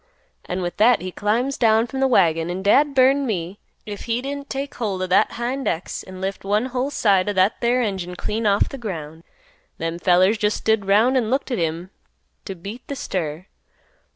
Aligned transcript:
An' 0.45 0.63
with 0.63 0.77
that 0.77 0.99
he 1.03 1.11
climbs 1.11 1.59
down 1.59 1.85
from 1.85 2.01
th' 2.01 2.09
wagon, 2.09 2.49
an' 2.49 2.63
dad 2.63 2.95
burn 2.95 3.27
me 3.27 3.59
if 3.85 4.05
he 4.05 4.19
didn't 4.19 4.49
take 4.49 4.73
holt 4.73 4.99
o' 5.03 5.05
that 5.05 5.33
hind 5.33 5.67
ex 5.67 6.01
an' 6.01 6.19
lift 6.19 6.43
one 6.43 6.65
whole 6.73 6.89
side 6.89 7.29
o' 7.29 7.33
that 7.33 7.61
there 7.61 7.83
engine 7.83 8.15
clean 8.15 8.47
off 8.47 8.67
th' 8.67 8.79
ground. 8.79 9.23
Them 9.77 9.99
fellers 9.99 10.39
jest 10.39 10.57
stood 10.57 10.85
'round 10.87 11.17
an' 11.17 11.29
looked 11.29 11.51
at 11.51 11.59
him 11.59 11.91
t' 12.45 12.55
beat 12.55 12.81
th' 12.87 12.97
stir. 12.97 13.45